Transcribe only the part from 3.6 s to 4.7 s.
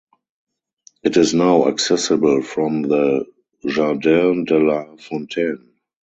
"jardins de